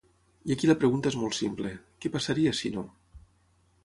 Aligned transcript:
I 0.51 0.53
aquí 0.53 0.69
la 0.69 0.75
pregunta 0.83 1.11
és 1.13 1.17
molt 1.23 1.37
simple: 1.39 1.73
què 2.05 2.11
passaria 2.15 2.55
si 2.61 2.73
no? 2.79 2.85